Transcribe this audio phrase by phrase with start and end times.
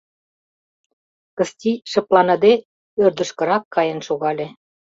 [1.37, 2.53] Кысти шыпланыде
[3.03, 4.47] ӧрдыжкырак каен шогале.